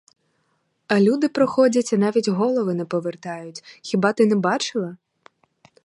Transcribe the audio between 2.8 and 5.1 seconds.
повертають, хіба ти не бачила?